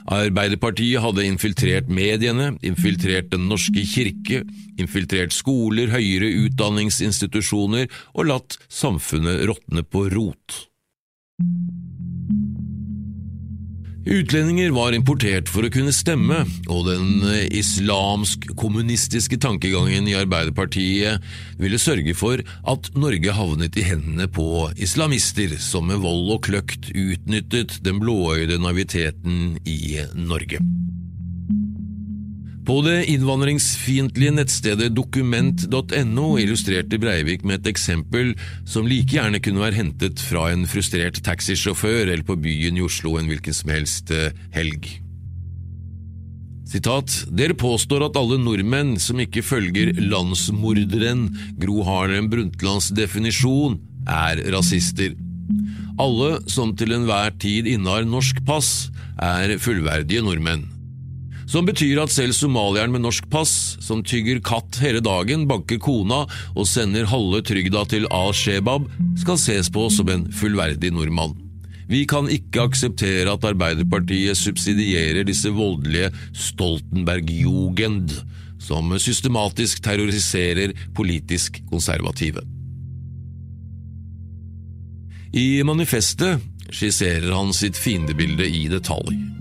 Arbeiderpartiet 0.08 1.02
hadde 1.04 1.26
infiltrert 1.28 1.90
mediene, 1.92 2.54
infiltrert 2.64 3.28
Den 3.32 3.44
norske 3.50 3.84
kirke, 3.84 4.42
infiltrert 4.80 5.34
skoler, 5.36 5.92
høyere 5.92 6.30
utdanningsinstitusjoner 6.46 7.90
og 8.14 8.30
latt 8.30 8.56
samfunnet 8.72 9.44
råtne 9.50 9.84
på 9.84 10.06
rot. 10.14 10.62
Utlendinger 14.08 14.70
var 14.72 14.94
importert 14.96 15.50
for 15.52 15.66
å 15.66 15.70
kunne 15.72 15.92
stemme, 15.92 16.38
og 16.72 16.86
den 16.86 17.26
islamsk-kommunistiske 17.52 19.36
tankegangen 19.44 20.08
i 20.08 20.16
Arbeiderpartiet 20.16 21.20
ville 21.60 21.80
sørge 21.82 22.16
for 22.16 22.40
at 22.40 22.88
Norge 22.96 23.36
havnet 23.36 23.76
i 23.76 23.84
hendene 23.84 24.24
på 24.32 24.70
islamister 24.80 25.52
som 25.60 25.90
med 25.92 26.00
vold 26.00 26.32
og 26.38 26.46
kløkt 26.48 26.88
utnyttet 26.94 27.82
den 27.84 28.00
blåøyde 28.00 28.56
naiviteten 28.64 29.58
i 29.68 29.98
Norge. 30.16 30.64
På 32.68 32.82
det 32.84 33.06
innvandringsfiendtlige 33.08 34.34
nettstedet 34.36 34.90
dokument.no 34.92 36.26
illustrerte 36.36 36.98
Breivik 37.00 37.46
med 37.48 37.62
et 37.62 37.70
eksempel 37.70 38.34
som 38.68 38.84
like 38.84 39.16
gjerne 39.16 39.40
kunne 39.40 39.62
være 39.62 39.78
hentet 39.78 40.20
fra 40.20 40.50
en 40.52 40.66
frustrert 40.68 41.22
taxisjåfør 41.24 42.10
eller 42.10 42.26
på 42.28 42.36
byen 42.36 42.76
i 42.76 42.84
Oslo 42.84 43.14
en 43.16 43.32
hvilken 43.32 43.56
som 43.56 43.72
helst 43.72 44.12
eh, 44.12 44.36
helg. 44.52 44.84
Sitat, 46.68 47.22
Dere 47.32 47.56
påstår 47.56 48.04
at 48.10 48.20
alle 48.20 48.36
nordmenn 48.36 48.98
som 49.00 49.24
ikke 49.24 49.40
følger 49.40 49.96
landsmorderen 50.04 51.30
Gro 51.56 51.80
Harlem 51.88 52.28
Brundtlands 52.28 52.92
definisjon, 52.92 53.80
er 54.04 54.44
rasister. 54.52 55.16
Alle 55.96 56.34
som 56.52 56.76
til 56.76 56.92
enhver 56.92 57.32
tid 57.40 57.64
innehar 57.64 58.04
norsk 58.04 58.44
pass, 58.44 58.90
er 59.16 59.56
fullverdige 59.56 60.20
nordmenn 60.20 60.74
som 61.48 61.64
betyr 61.64 62.02
at 62.02 62.12
selv 62.12 62.36
somalieren 62.36 62.92
med 62.92 63.06
norsk 63.06 63.28
pass, 63.32 63.78
som 63.80 64.02
tygger 64.04 64.42
katt 64.44 64.80
hele 64.82 65.00
dagen, 65.04 65.46
banker 65.48 65.80
kona 65.80 66.26
og 66.54 66.68
sender 66.68 67.08
halve 67.08 67.40
trygda 67.46 67.86
til 67.88 68.04
Al-Shebab, 68.12 68.88
skal 69.20 69.40
ses 69.40 69.70
på 69.72 69.86
som 69.92 70.10
en 70.12 70.26
fullverdig 70.28 70.92
nordmann. 70.92 71.36
Vi 71.88 72.02
kan 72.04 72.28
ikke 72.28 72.66
akseptere 72.68 73.32
at 73.32 73.46
Arbeiderpartiet 73.48 74.36
subsidierer 74.36 75.24
disse 75.24 75.48
voldelige 75.56 76.10
Stoltenberg-jugend, 76.36 78.12
som 78.60 78.92
systematisk 79.00 79.80
terroriserer 79.86 80.76
politisk 80.92 81.62
konservative. 81.70 82.44
I 85.32 85.62
manifestet 85.64 86.44
skisserer 86.68 87.32
han 87.32 87.56
sitt 87.56 87.80
fiendebilde 87.80 88.44
i 88.44 88.66
detalj. 88.68 89.37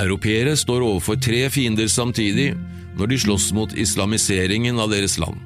Europeere 0.00 0.56
står 0.56 0.84
overfor 0.86 1.18
tre 1.20 1.44
fiender 1.52 1.88
samtidig 1.92 2.52
når 2.96 3.12
de 3.12 3.18
slåss 3.24 3.50
mot 3.56 3.72
islamiseringen 3.76 4.80
av 4.80 4.92
deres 4.92 5.18
land. 5.20 5.40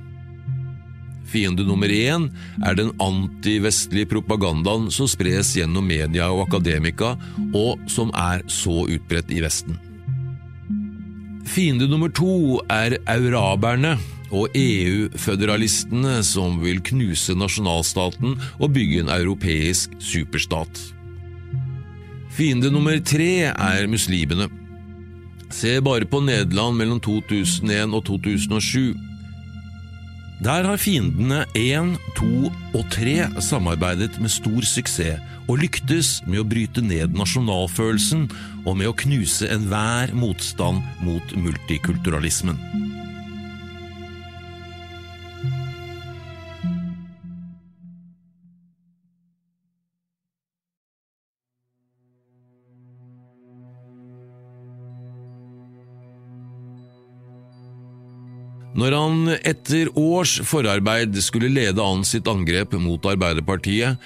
Fiende 1.27 1.67
nummer 1.67 1.91
én 1.91 2.29
er 2.65 2.77
den 2.79 2.93
antivestlige 3.03 4.09
propagandaen 4.15 4.87
som 4.95 5.11
spres 5.11 5.57
gjennom 5.59 5.87
media 5.87 6.31
og 6.31 6.47
akademika, 6.47 7.17
og 7.51 7.83
som 7.91 8.13
er 8.15 8.45
så 8.47 8.85
utbredt 8.87 9.35
i 9.35 9.43
Vesten. 9.43 9.81
Fiende 11.47 11.89
nummer 11.91 12.11
to 12.15 12.61
er 12.71 12.99
euraberne 13.11 13.97
og 14.35 14.55
EU-føderalistene 14.59 16.19
som 16.27 16.59
vil 16.63 16.83
knuse 16.87 17.35
nasjonalstaten 17.39 18.39
og 18.59 18.75
bygge 18.75 19.05
en 19.05 19.13
europeisk 19.15 19.95
superstat. 20.03 20.96
Fiende 22.37 22.69
nummer 22.69 22.99
tre 23.01 23.49
er 23.49 23.87
muslimene. 23.89 24.51
Se 25.49 25.79
bare 25.81 26.05
på 26.05 26.19
Nederland 26.21 26.77
mellom 26.77 26.99
2001 27.01 27.95
og 27.97 28.03
2007. 28.05 28.91
Der 30.45 30.69
har 30.69 30.77
fiendene 30.77 31.47
1, 31.57 31.95
2 32.19 32.51
og 32.77 32.83
3 32.93 33.41
samarbeidet 33.41 34.19
med 34.21 34.35
stor 34.35 34.69
suksess 34.69 35.23
og 35.47 35.63
lyktes 35.63 36.19
med 36.27 36.43
å 36.43 36.49
bryte 36.51 36.85
ned 36.85 37.17
nasjonalfølelsen 37.17 38.29
og 38.67 38.77
med 38.77 38.91
å 38.91 38.97
knuse 39.01 39.49
enhver 39.57 40.13
motstand 40.13 40.85
mot 41.07 41.33
multikulturalismen. 41.41 42.61
Når 58.77 58.93
han 58.93 59.31
etter 59.41 59.89
års 59.97 60.35
forarbeid 60.45 61.17
skulle 61.25 61.49
lede 61.49 61.81
an 61.81 62.03
sitt 62.05 62.29
angrep 62.29 62.75
mot 62.77 63.07
Arbeiderpartiet, 63.09 63.97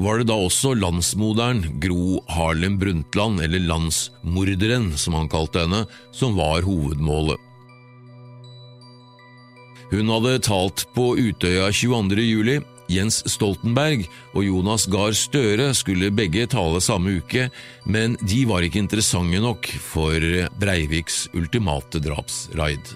var 0.00 0.20
det 0.20 0.28
da 0.30 0.36
også 0.38 0.76
landsmoderen 0.78 1.64
Gro 1.82 2.20
Harlem 2.30 2.78
Brundtland, 2.78 3.42
eller 3.42 3.66
landsmorderen 3.66 4.92
som 4.96 5.18
han 5.18 5.28
kalte 5.28 5.64
henne, 5.66 5.82
som 6.14 6.38
var 6.38 6.62
hovedmålet. 6.64 7.42
Hun 9.90 10.14
hadde 10.14 10.38
talt 10.46 10.86
på 10.94 11.10
Utøya 11.18 11.66
22. 11.74 12.22
juli. 12.22 12.60
Jens 12.90 13.20
Stoltenberg 13.30 14.06
og 14.34 14.42
Jonas 14.46 14.86
Gahr 14.90 15.14
Støre 15.14 15.68
skulle 15.78 16.10
begge 16.14 16.46
tale 16.50 16.80
samme 16.82 17.18
uke, 17.18 17.48
men 17.86 18.16
de 18.22 18.40
var 18.50 18.66
ikke 18.66 18.82
interessante 18.82 19.42
nok 19.42 19.70
for 19.82 20.22
Breiviks 20.62 21.24
ultimate 21.38 22.02
drapsraid. 22.02 22.94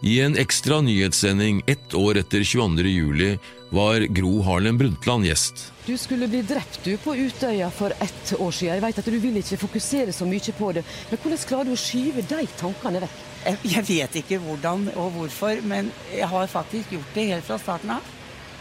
I 0.00 0.20
en 0.20 0.36
ekstra 0.36 0.80
nyhetssending 0.80 1.62
ett 1.66 1.94
år 1.94 2.18
etter 2.20 2.44
22. 2.44 2.82
juli 2.82 3.38
var 3.68 4.00
Gro 4.00 4.42
Harlem 4.42 4.78
Brundtland 4.78 5.24
gjest. 5.24 5.72
Du 5.86 5.98
skulle 5.98 6.28
bli 6.28 6.42
drept 6.42 6.84
du 6.84 6.96
på 6.96 7.14
Utøya 7.16 7.70
for 7.70 7.90
ett 7.90 8.34
år 8.38 8.50
siden. 8.52 8.74
Jeg 8.74 8.82
vet 8.84 8.98
at 8.98 9.08
du 9.08 9.18
vil 9.18 9.38
ikke 9.40 9.56
fokusere 9.56 10.12
så 10.12 10.28
mye 10.28 10.52
på 10.58 10.72
det, 10.76 10.84
men 11.10 11.22
hvordan 11.22 11.40
klarer 11.48 11.70
du 11.70 11.72
å 11.72 11.80
skyve 11.80 12.26
de 12.28 12.44
tankene 12.60 13.00
vekk? 13.06 13.16
Jeg 13.62 13.86
vet 13.88 14.20
ikke 14.20 14.40
hvordan 14.42 14.90
og 14.98 15.16
hvorfor, 15.16 15.62
men 15.64 15.88
jeg 16.12 16.28
har 16.28 16.52
faktisk 16.52 16.92
gjort 16.92 17.16
det 17.16 17.26
helt 17.30 17.48
fra 17.48 17.58
starten 17.62 17.96
av. 17.96 18.12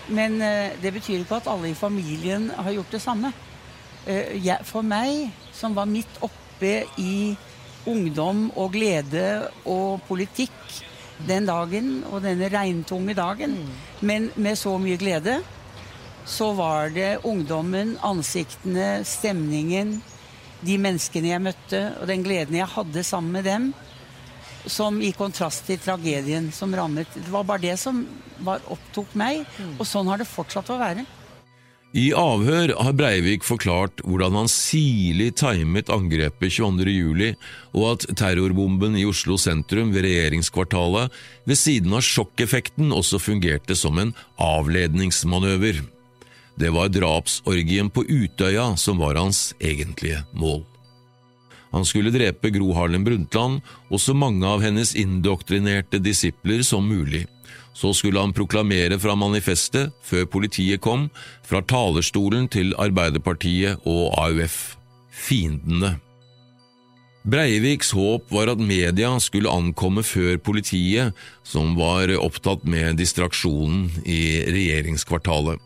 Men 0.07 0.39
eh, 0.41 0.77
det 0.81 0.93
betyr 0.93 1.23
ikke 1.23 1.41
at 1.41 1.49
alle 1.51 1.71
i 1.71 1.77
familien 1.77 2.51
har 2.53 2.71
gjort 2.77 2.93
det 2.93 3.01
samme. 3.01 3.33
Eh, 4.05 4.55
for 4.63 4.85
meg, 4.85 5.33
som 5.51 5.75
var 5.75 5.89
midt 5.89 6.21
oppe 6.23 6.85
i 7.01 7.33
ungdom 7.89 8.51
og 8.55 8.71
glede 8.77 9.49
og 9.65 10.05
politikk, 10.07 10.84
den 11.27 11.47
dagen 11.47 11.91
og 12.11 12.23
denne 12.25 12.49
regntunge 12.51 13.15
dagen, 13.17 13.55
mm. 13.55 13.75
men 14.05 14.29
med 14.35 14.59
så 14.59 14.75
mye 14.81 14.99
glede, 14.99 15.39
så 16.25 16.51
var 16.57 16.89
det 16.89 17.19
ungdommen, 17.23 17.95
ansiktene, 18.03 19.05
stemningen, 19.05 19.99
de 20.65 20.77
menneskene 20.81 21.29
jeg 21.29 21.43
møtte, 21.45 21.81
og 22.01 22.09
den 22.09 22.23
gleden 22.25 22.57
jeg 22.57 22.71
hadde 22.73 23.03
sammen 23.05 23.35
med 23.37 23.45
dem, 23.45 23.67
som 24.65 24.97
i 24.97 25.11
kontrast 25.13 25.67
til 25.67 25.77
tragedien 25.77 26.49
som 26.55 26.73
rammet. 26.73 27.11
Det 27.13 27.29
var 27.29 27.45
bare 27.45 27.61
det 27.67 27.75
som 27.77 28.01
var, 28.41 28.63
opptok 28.73 29.13
meg, 29.17 29.43
mm. 29.45 29.75
og 29.77 29.85
sånn 29.87 30.09
har 30.09 30.21
det 30.21 30.29
fortsatt 30.29 30.71
å 30.73 30.79
være. 30.81 31.05
I 31.95 32.09
avhør 32.11 32.73
har 32.83 32.95
Breivik 32.99 33.45
forklart 33.47 34.01
hvordan 34.03 34.35
han 34.35 34.49
sirlig 34.51 35.29
timet 35.39 35.87
angrepet 35.93 36.51
22.07, 36.57 37.37
og 37.71 37.85
at 37.93 38.05
terrorbomben 38.19 38.97
i 38.99 39.05
Oslo 39.07 39.37
sentrum 39.39 39.93
ved 39.95 40.03
regjeringskvartalet 40.03 41.15
ved 41.47 41.59
siden 41.59 41.95
av 41.95 42.03
sjokkeffekten 42.03 42.91
også 42.91 43.21
fungerte 43.23 43.77
som 43.79 44.01
en 44.01 44.11
avledningsmanøver. 44.43 45.85
Det 46.59 46.71
var 46.75 46.91
drapsorgien 46.91 47.87
på 47.87 48.03
Utøya 48.03 48.73
som 48.79 48.99
var 48.99 49.15
hans 49.15 49.53
egentlige 49.63 50.25
mål. 50.35 50.65
Han 51.71 51.87
skulle 51.87 52.11
drepe 52.11 52.51
Gro 52.55 52.73
Harlem 52.75 53.07
Brundtland 53.07 53.63
og 53.87 54.03
så 54.03 54.11
mange 54.15 54.43
av 54.47 54.63
hennes 54.63 54.91
indoktrinerte 54.99 56.03
disipler 56.03 56.63
som 56.63 56.87
mulig. 56.87 57.23
Så 57.75 57.91
skulle 57.93 58.21
han 58.23 58.33
proklamere 58.33 58.95
fra 58.99 59.17
manifestet, 59.19 59.91
før 60.03 60.25
politiet 60.31 60.81
kom, 60.81 61.09
fra 61.43 61.59
talerstolen 61.61 62.47
til 62.47 62.71
Arbeiderpartiet 62.79 63.83
og 63.83 64.15
AUF. 64.15 64.77
Fiendene. 65.15 65.97
Breiviks 67.25 67.89
håp 67.97 68.29
var 68.29 68.51
at 68.51 68.61
media 68.61 69.09
skulle 69.19 69.49
ankomme 69.49 70.03
før 70.05 70.37
politiet, 70.37 71.15
som 71.43 71.73
var 71.79 72.11
opptatt 72.19 72.67
med 72.69 72.99
distraksjonen 73.01 73.89
i 74.05 74.45
regjeringskvartalet. 74.45 75.57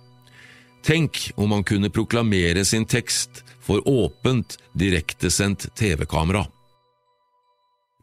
Tenk 0.88 1.26
om 1.36 1.52
han 1.52 1.66
kunne 1.68 1.92
proklamere 1.92 2.64
sin 2.66 2.88
tekst 2.88 3.44
for 3.60 3.84
åpent, 3.84 4.56
direktesendt 4.72 5.68
TV-kamera. 5.76 6.46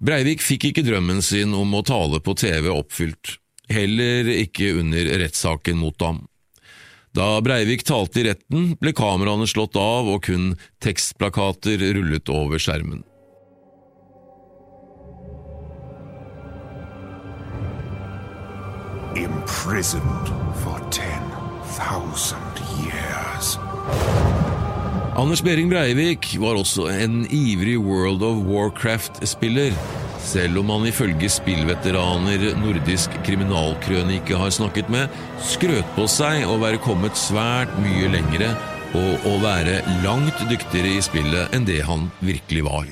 Breivik 0.04 0.44
fikk 0.44 0.68
ikke 0.68 0.84
drømmen 0.84 1.24
sin 1.24 1.56
om 1.56 1.72
å 1.74 1.82
tale 1.86 2.20
på 2.20 2.36
TV 2.36 2.68
oppfylt 2.68 3.38
heller 3.72 4.30
ikke 4.36 4.72
under 4.80 5.12
rettssaken 5.22 5.78
mot 5.80 6.00
ham. 6.02 6.24
Da 7.16 7.40
Breivik 7.40 7.86
talte 7.88 8.20
i 8.20 8.26
retten, 8.28 8.74
ble 8.80 8.92
kameraene 8.96 9.46
slått 9.48 9.76
av 9.80 10.08
og 10.12 10.26
kun 10.28 10.50
tekstplakater 10.84 11.80
rullet 11.96 12.28
over 12.28 12.60
skjermen. 12.60 13.04
Imprisoned 19.16 20.28
for 20.60 20.76
10,000 20.92 22.36
years. 22.84 23.56
Anders 25.16 25.40
Behring 25.40 25.70
Breivik 25.72 26.34
var 26.36 26.58
også 26.60 26.90
en 26.92 27.22
ivrig 27.32 27.78
World 27.80 28.20
of 28.20 28.44
Warcraft-spiller 28.44 29.72
selv 30.26 30.60
om 30.60 30.70
han 30.74 30.86
ifølge 30.90 31.30
spillveteraner 31.30 32.48
nordisk 32.58 33.14
kriminalkrønike 33.26 34.38
har 34.38 34.52
snakket 34.54 34.90
med, 34.92 35.12
skrøt 35.46 35.86
på 35.94 36.06
seg 36.10 36.46
å 36.50 36.58
være 36.62 36.82
kommet 36.82 37.18
svært 37.18 37.72
mye 37.82 38.10
lengre 38.10 38.50
og 38.96 39.26
å 39.28 39.34
være 39.42 39.80
langt 40.04 40.38
dyktigere 40.50 40.96
i 40.96 41.02
spillet 41.04 41.54
enn 41.54 41.66
det 41.68 41.82
han 41.86 42.08
virkelig 42.24 42.64
var. 42.66 42.88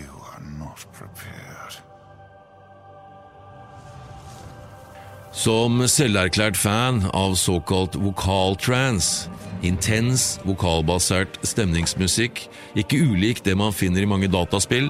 Som 5.34 5.82
selverklært 5.90 6.56
fan 6.56 7.02
av 7.12 7.34
såkalt 7.36 7.98
vokaltrans, 8.00 9.26
intens 9.66 10.38
vokalbasert 10.46 11.40
stemningsmusikk, 11.44 12.46
ikke 12.78 13.02
ulik 13.10 13.42
det 13.44 13.56
man 13.58 13.74
finner 13.74 14.06
i 14.06 14.08
mange 14.08 14.30
dataspill, 14.30 14.88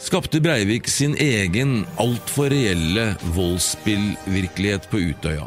skapte 0.00 0.40
Breivik 0.40 0.88
sin 0.88 1.14
egen 1.20 1.84
altfor 2.00 2.50
reelle 2.50 3.14
voldsspillvirkelighet 3.36 4.88
på 4.90 5.02
Utøya. 5.10 5.46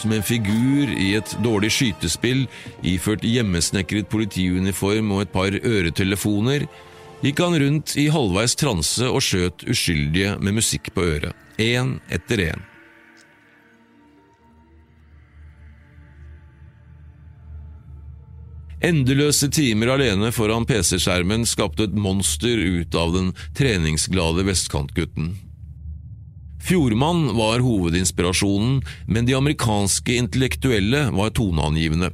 Som 0.00 0.14
en 0.16 0.24
figur 0.24 0.92
i 0.92 1.10
et 1.18 1.34
dårlig 1.44 1.72
skytespill, 1.74 2.46
iført 2.86 3.24
hjemmesnekret 3.26 4.08
politiuniform 4.12 5.12
og 5.16 5.26
et 5.26 5.34
par 5.34 5.56
øretelefoner, 5.56 6.64
gikk 7.20 7.44
han 7.44 7.58
rundt 7.60 7.96
i 8.00 8.08
halvveis 8.12 8.56
transe 8.56 9.08
og 9.08 9.20
skjøt 9.24 9.66
uskyldige 9.68 10.38
med 10.40 10.56
musikk 10.56 10.92
på 10.96 11.04
øret, 11.04 11.36
én 11.60 11.98
etter 12.08 12.46
én. 12.52 12.69
Endeløse 18.80 19.50
timer 19.52 19.92
alene 19.92 20.30
foran 20.32 20.64
PC-skjermen 20.64 21.44
skapte 21.48 21.84
et 21.84 21.96
monster 21.96 22.56
ut 22.80 22.94
av 22.96 23.12
den 23.12 23.34
treningsglade 23.56 24.46
vestkantgutten. 24.48 25.34
Fjordmann 26.64 27.26
var 27.36 27.60
hovedinspirasjonen, 27.64 28.80
men 29.08 29.28
de 29.28 29.36
amerikanske 29.36 30.16
intellektuelle 30.22 31.06
var 31.16 31.32
toneangivende. 31.36 32.10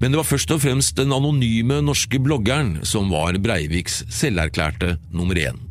Men 0.00 0.12
det 0.12 0.20
var 0.20 0.28
først 0.28 0.52
og 0.54 0.62
fremst 0.62 0.98
den 0.98 1.14
anonyme 1.14 1.78
norske 1.82 2.20
bloggeren 2.22 2.76
som 2.86 3.10
var 3.14 3.38
Breiviks 3.42 4.02
selverklærte 4.12 4.96
nummer 5.14 5.38
én. 5.40 5.65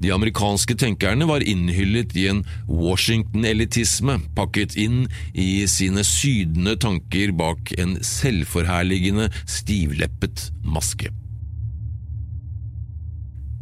De 0.00 0.10
amerikanske 0.12 0.76
tenkerne 0.76 1.26
var 1.28 1.40
innhyllet 1.40 2.16
i 2.16 2.26
en 2.28 2.42
Washington-elitisme, 2.68 4.18
pakket 4.36 4.76
inn 4.76 5.06
i 5.32 5.64
sine 5.70 6.04
sydende 6.04 6.76
tanker 6.80 7.32
bak 7.36 7.72
en 7.80 7.96
selvforherligende, 8.04 9.30
stivleppet 9.48 10.50
maske. 10.64 11.12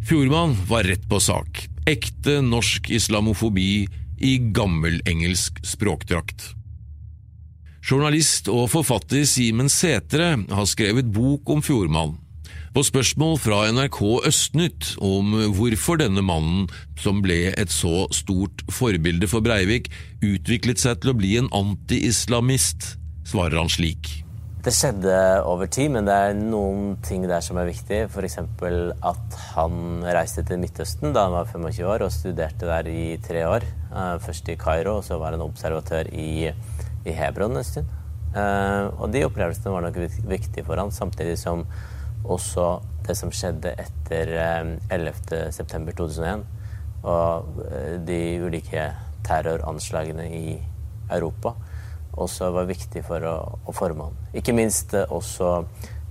Fjordmann 0.04 0.56
var 0.68 0.84
rett 0.84 1.06
på 1.08 1.20
sak. 1.22 1.62
Ekte 1.88 2.40
norsk 2.44 2.90
islamofobi 2.92 3.86
i 4.20 4.34
gammel 4.56 5.00
engelsk 5.08 5.62
språkdrakt. 5.64 6.50
Journalist 7.84 8.48
og 8.48 8.70
forfatter 8.72 9.24
Simen 9.28 9.68
Sætre 9.72 10.34
har 10.50 10.68
skrevet 10.68 11.08
bok 11.12 11.50
om 11.52 11.64
Fjordmann. 11.64 12.18
På 12.74 12.82
spørsmål 12.82 13.37
fra 13.38 13.60
NRK 13.70 14.00
Østnytt 14.26 14.88
om 14.98 15.28
hvorfor 15.54 16.00
denne 16.00 16.24
mannen, 16.26 16.64
som 16.98 17.20
ble 17.22 17.52
et 17.52 17.70
så 17.70 18.08
stort 18.10 18.64
forbilde 18.66 19.28
for 19.30 19.46
Breivik, 19.46 19.87
utviklet 20.18 20.82
seg 20.82 20.98
til 20.98 21.12
å 21.12 21.14
bli 21.14 21.37
en 21.38 21.46
anti-islamist, 21.54 22.96
svarer 23.30 23.60
han 23.60 23.70
slik. 23.70 24.10
Det 24.66 24.74
skjedde 24.74 25.14
over 25.46 25.70
tid, 25.70 25.94
men 25.94 26.10
det 26.10 26.18
er 26.18 26.34
noen 26.34 26.98
ting 27.06 27.28
der 27.30 27.46
som 27.46 27.62
er 27.62 27.70
viktig. 27.70 28.08
F.eks. 28.08 28.40
at 28.42 29.40
han 29.54 30.02
reiste 30.18 30.42
til 30.42 30.58
Midtøsten 30.58 31.14
da 31.14 31.28
han 31.28 31.38
var 31.38 31.46
25 31.54 31.94
år 31.94 32.08
og 32.08 32.14
studerte 32.18 32.66
der 32.66 32.90
i 32.90 33.08
tre 33.22 33.46
år. 33.46 33.70
Eh, 33.94 34.14
først 34.26 34.50
i 34.50 34.58
Kairo, 34.58 34.98
og 34.98 35.06
så 35.06 35.22
var 35.22 35.38
han 35.38 35.46
observatør 35.46 36.10
i, 36.10 36.50
i 37.06 37.18
Hebron 37.22 37.54
en 37.54 37.70
stund. 37.70 37.98
Eh, 38.34 38.87
og 38.98 39.14
de 39.14 39.28
opplevelsene 39.28 39.78
var 39.78 39.87
nok 39.87 40.00
viktige 40.26 40.66
for 40.66 40.82
han, 40.82 40.90
samtidig 40.90 41.38
som 41.38 41.68
også 42.24 42.68
det 43.04 43.16
som 43.18 43.32
skjedde 43.34 43.74
etter 43.80 44.30
11.9.2001 44.92 46.24
eh, 46.24 46.44
og 47.04 47.58
de 48.08 48.20
ulike 48.40 48.87
terroranslagene 49.24 50.24
i 50.32 50.54
Europa 51.12 51.52
også 52.14 52.50
var 52.54 52.68
viktig 52.68 53.02
for 53.04 53.24
å, 53.26 53.37
å 53.66 53.74
forme 53.74 54.08
ham. 54.08 54.18
Ikke 54.38 54.54
minst 54.56 54.94
eh, 54.94 55.10
også 55.10 55.50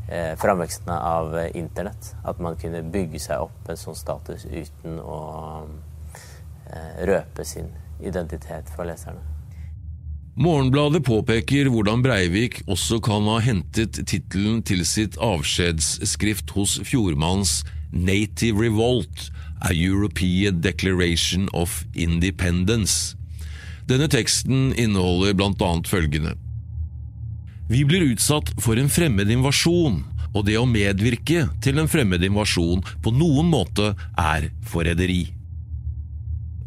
eh, 0.09 0.33
framveksten 0.39 0.91
av 0.93 1.37
eh, 1.39 1.51
internett. 1.59 2.13
At 2.27 2.41
man 2.43 2.57
kunne 2.59 2.83
bygge 2.93 3.21
seg 3.23 3.45
opp 3.45 3.71
en 3.71 3.79
sånn 3.79 3.97
status 3.97 4.45
uten 4.49 4.99
å 4.99 5.19
eh, 6.67 7.05
røpe 7.09 7.47
sin 7.47 7.71
identitet 8.03 8.71
for 8.75 8.87
leserne. 8.89 9.23
Morgenbladet 10.33 11.03
påpeker 11.05 11.67
hvordan 11.69 12.01
Breivik 12.01 12.63
også 12.65 12.97
kan 13.05 13.27
ha 13.29 13.35
hentet 13.45 13.99
tittelen 14.09 14.63
til 14.65 14.79
sitt 14.81 15.13
avskjedsskrift 15.21 16.49
hos 16.55 16.79
Fjordmanns 16.89 17.59
Native 17.93 18.63
Revolt, 18.63 19.27
A 19.61 19.69
European 19.69 20.57
Declaration 20.65 21.45
of 21.53 21.83
Independence. 21.93 23.13
Denne 23.85 24.09
teksten 24.09 24.73
inneholder 24.73 25.37
annet 25.37 25.87
følgende 25.87 26.33
Vi 27.69 27.83
blir 27.85 28.09
utsatt 28.15 28.49
for 28.57 28.73
en 28.81 28.89
fremmed 28.89 29.29
invasjon, 29.29 30.01
og 30.33 30.49
det 30.49 30.57
å 30.57 30.65
medvirke 30.65 31.45
til 31.61 31.77
en 31.77 31.87
fremmed 31.87 32.25
invasjon 32.25 32.81
på 33.05 33.13
noen 33.13 33.53
måte 33.53 33.93
er 34.17 34.49
forræderi. 34.65 35.42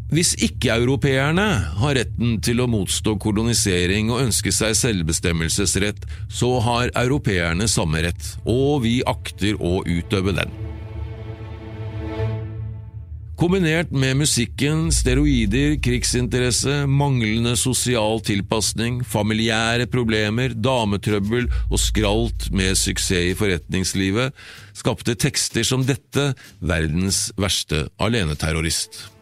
Hvis 0.07 0.37
ikke-europeerne 0.39 1.47
har 1.81 1.97
retten 1.99 2.37
til 2.39 2.61
å 2.63 2.69
motstå 2.71 3.17
kolonisering 3.19 4.13
og 4.15 4.29
ønske 4.29 4.53
seg 4.55 4.77
selvbestemmelsesrett, 4.79 6.07
så 6.31 6.53
har 6.63 6.93
europeerne 6.95 7.67
samme 7.67 8.05
rett, 8.07 8.29
og 8.47 8.85
vi 8.85 9.01
akter 9.03 9.59
å 9.59 9.81
utøve 9.83 10.37
den. 10.37 10.55
Kombinert 13.37 13.91
med 13.93 14.15
musikken, 14.17 14.87
steroider, 14.95 15.75
krigsinteresse, 15.85 16.87
manglende 16.89 17.53
sosial 17.61 18.23
tilpasning, 18.25 19.03
familiære 19.05 19.91
problemer, 19.93 20.55
dametrøbbel 20.55 21.51
og 21.67 21.83
skralt 21.83 22.49
med 22.55 22.79
suksess 22.81 23.35
i 23.35 23.37
forretningslivet, 23.37 24.33
skapte 24.73 25.19
tekster 25.21 25.67
som 25.69 25.85
dette 25.85 26.31
verdens 26.65 27.27
verste 27.37 27.89
aleneterrorist. 28.01 29.16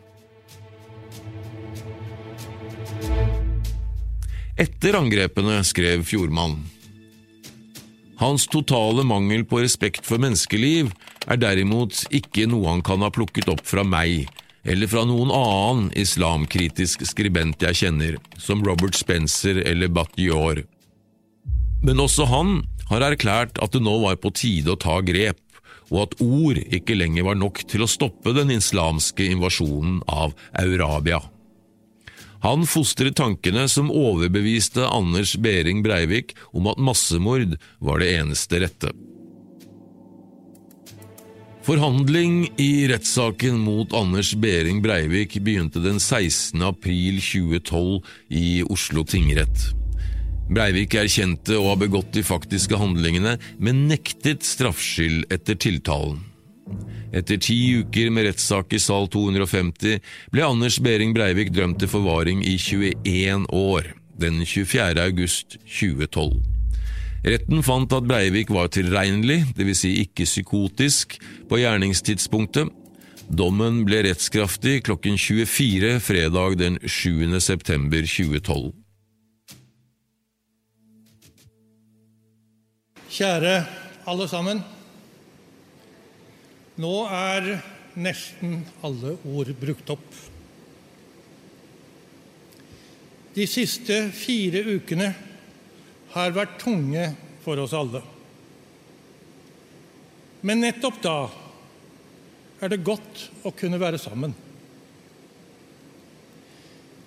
Etter 4.61 4.95
angrepene 4.95 5.59
skrev 5.67 6.05
Fjordmann 6.07 6.61
hans 8.25 8.47
totale 8.47 9.05
mangel 9.05 9.45
på 9.45 9.61
respekt 9.61 10.07
for 10.07 10.23
menneskeliv 10.23 10.93
er 11.31 11.41
derimot 11.41 12.05
ikke 12.15 12.47
noe 12.51 12.71
han 12.71 12.85
kan 12.87 13.03
ha 13.05 13.11
plukket 13.13 13.51
opp 13.53 13.65
fra 13.67 13.85
meg 13.87 14.29
eller 14.65 14.89
fra 14.89 15.03
noen 15.09 15.33
annen 15.35 15.91
islamkritisk 16.01 17.05
skribent 17.05 17.61
jeg 17.67 17.81
kjenner, 17.83 18.17
som 18.41 18.63
Robert 18.65 18.97
Spencer 18.97 19.61
eller 19.61 19.93
Batyor. 19.93 20.63
Men 21.85 22.01
også 22.01 22.25
han 22.31 22.63
har 22.89 23.05
erklært 23.11 23.61
at 23.61 23.77
det 23.77 23.83
nå 23.85 23.99
var 24.07 24.17
på 24.23 24.33
tide 24.33 24.73
å 24.73 24.81
ta 24.81 25.03
grep, 25.05 25.43
og 25.93 26.07
at 26.07 26.17
ord 26.25 26.63
ikke 26.65 26.97
lenger 26.97 27.29
var 27.29 27.37
nok 27.37 27.61
til 27.69 27.85
å 27.85 27.91
stoppe 27.91 28.33
den 28.33 28.55
islamske 28.57 29.29
invasjonen 29.35 30.01
av 30.09 30.33
Eurabia. 30.65 31.21
Han 32.45 32.67
fostret 32.69 33.17
tankene 33.17 33.63
som 33.73 33.89
overbeviste 33.89 34.85
Anders 34.85 35.33
Behring 35.41 35.79
Breivik 35.83 36.35
om 36.53 36.67
at 36.69 36.77
massemord 36.77 37.55
var 37.81 38.03
det 38.03 38.11
eneste 38.19 38.61
rette. 38.61 38.91
Forhandling 41.65 42.51
i 42.61 42.85
rettssaken 42.91 43.57
mot 43.65 43.95
Anders 43.97 44.35
Behring 44.37 44.83
Breivik 44.85 45.39
begynte 45.41 45.81
den 45.81 45.97
16. 45.97 46.61
april 46.69 47.17
2012 47.25 48.13
i 48.29 48.61
Oslo 48.69 49.07
tingrett. 49.09 49.71
Breivik 50.53 50.99
erkjente 51.01 51.57
å 51.57 51.71
ha 51.71 51.79
begått 51.81 52.13
de 52.13 52.21
faktiske 52.29 52.77
handlingene, 52.77 53.39
men 53.57 53.87
nektet 53.89 54.45
straffskyld 54.45 55.33
etter 55.33 55.57
tiltalen. 55.57 56.21
Etter 57.15 57.39
ti 57.39 57.57
uker 57.79 58.11
med 58.11 58.27
rettssak 58.27 58.75
i 58.75 58.81
sal 58.83 59.07
250 59.13 60.01
ble 60.35 60.43
Anders 60.47 60.81
Behring 60.83 61.15
Breivik 61.15 61.53
drømt 61.55 61.79
til 61.79 61.91
forvaring 61.93 62.43
i 62.43 62.57
21 62.59 63.47
år, 63.55 63.93
den 64.19 64.43
24. 64.43 64.99
august 64.99 65.59
2012. 65.63 66.41
Retten 67.25 67.63
fant 67.65 67.95
at 67.95 68.09
Breivik 68.09 68.51
var 68.53 68.69
tilregnelig, 68.75 69.45
dvs. 69.57 69.85
Si 69.85 69.93
ikke 70.03 70.27
psykotisk, 70.27 71.17
på 71.49 71.63
gjerningstidspunktet. 71.63 72.73
Dommen 73.25 73.85
ble 73.87 74.03
rettskraftig 74.05 74.83
klokken 74.85 75.17
24 75.17 75.97
fredag 76.05 76.59
den 76.61 76.77
7. 76.83 77.39
september 77.41 78.05
2012. 78.05 78.75
Kjære 83.15 83.59
alle 84.11 84.29
sammen. 84.29 84.61
Nå 86.81 86.95
er 87.07 87.53
nesten 87.95 88.65
alle 88.83 89.15
ord 89.31 89.53
brukt 89.61 89.91
opp. 89.95 90.09
De 93.35 93.47
siste 93.51 94.09
fire 94.15 94.63
ukene 94.75 95.13
har 96.15 96.35
vært 96.35 96.59
tunge 96.63 97.07
for 97.45 97.63
oss 97.63 97.75
alle. 97.75 98.03
Men 100.45 100.63
nettopp 100.63 100.99
da 101.03 101.19
er 102.63 102.73
det 102.73 102.85
godt 102.87 103.29
å 103.47 103.53
kunne 103.55 103.81
være 103.81 103.99
sammen. 103.99 104.35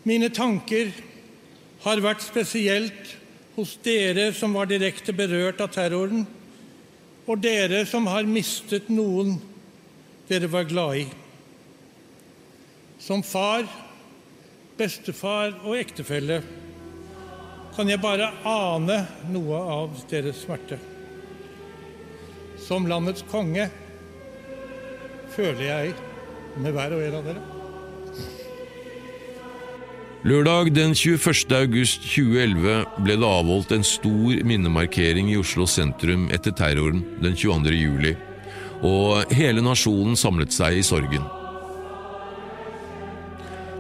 Mine 0.08 0.30
tanker 0.32 0.92
har 1.84 2.04
vært 2.04 2.24
spesielt 2.24 3.16
hos 3.58 3.76
dere 3.84 4.30
som 4.36 4.56
var 4.56 4.70
direkte 4.70 5.16
berørt 5.16 5.60
av 5.64 5.72
terroren, 5.76 6.24
og 7.28 7.42
dere 7.44 7.84
som 7.90 8.08
har 8.08 8.28
mistet 8.30 8.88
noen 8.94 9.36
dere 10.28 10.48
var 10.52 10.64
glad 10.64 10.98
i. 10.98 11.08
Som 13.00 13.24
far, 13.24 13.68
bestefar 14.78 15.54
og 15.64 15.78
ektefelle 15.80 16.42
kan 17.78 17.90
jeg 17.90 18.02
bare 18.02 18.32
ane 18.48 19.04
noe 19.30 19.60
av 19.62 20.00
deres 20.10 20.42
smerte. 20.44 20.80
Som 22.58 22.88
landets 22.90 23.24
konge 23.30 23.70
føler 25.36 25.64
jeg 25.68 25.94
med 26.58 26.74
hver 26.74 26.98
og 26.98 27.06
en 27.06 27.20
av 27.20 27.30
dere. 27.30 27.46
Lørdag 30.28 30.74
den 30.74 30.96
21. 30.98 31.54
august 31.56 32.02
2011 32.10 33.04
ble 33.06 33.16
det 33.22 33.28
avholdt 33.30 33.72
en 33.72 33.86
stor 33.86 34.42
minnemarkering 34.50 35.30
i 35.32 35.38
Oslo 35.40 35.68
sentrum 35.70 36.26
etter 36.34 36.52
terroren 36.58 37.06
den 37.22 37.38
22. 37.38 37.78
juli, 37.78 38.16
og 38.86 39.34
hele 39.34 39.64
nasjonen 39.66 40.18
samlet 40.20 40.54
seg 40.54 40.78
i 40.78 40.86
sorgen. 40.86 41.26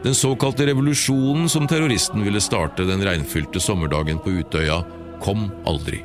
Den 0.03 0.15
såkalte 0.15 0.67
revolusjonen 0.69 1.49
som 1.49 1.67
terroristen 1.67 2.23
ville 2.23 2.41
starte 2.41 2.85
den 2.87 3.03
regnfylte 3.03 3.59
sommerdagen 3.59 4.21
på 4.23 4.37
Utøya, 4.39 4.83
kom 5.21 5.49
aldri. 5.67 6.03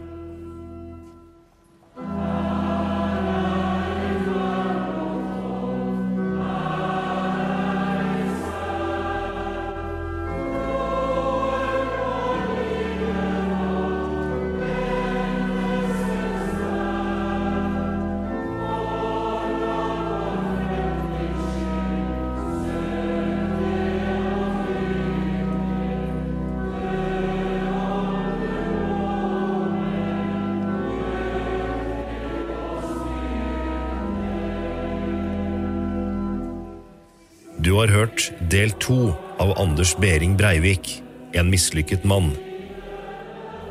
Du 37.73 37.79
har 37.79 37.89
hørt 37.89 38.27
del 38.53 38.69
to 38.85 39.15
av 39.41 39.55
Anders 39.57 39.95
Behring 39.97 40.35
Breivik, 40.37 40.99
En 41.33 41.49
mislykket 41.49 42.03
mann. 42.05 42.35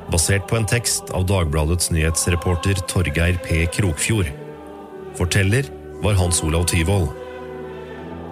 Basert 0.09 0.47
på 0.49 0.57
en 0.57 0.65
tekst 0.65 1.11
av 1.13 1.27
Dagbladets 1.29 1.91
nyhetsreporter 1.93 2.81
Torgeir 2.89 3.37
P. 3.45 3.59
Krokfjord. 3.75 4.31
Forteller 5.19 5.69
var 6.01 6.17
Hans 6.17 6.41
Olav 6.41 6.65
Tyvold. 6.71 7.11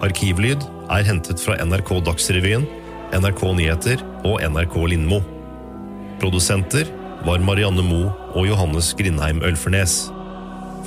Arkivlyd 0.02 0.66
er 0.90 1.06
hentet 1.06 1.46
fra 1.46 1.60
NRK 1.62 1.94
Dagsrevyen, 2.10 2.66
NRK 3.14 3.46
Nyheter 3.62 4.02
og 4.24 4.42
NRK 4.42 4.80
Lindmo. 4.96 5.22
Produsenter 6.18 6.90
var 7.30 7.46
Marianne 7.46 7.86
Moe 7.86 8.10
og 8.34 8.50
Johannes 8.50 8.96
Grindheim 8.98 9.46
Ølfernes. 9.46 10.02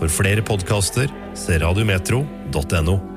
For 0.02 0.10
flere 0.10 0.42
podkaster 0.42 1.06
se 1.38 1.62
radiometro.no. 1.62 3.11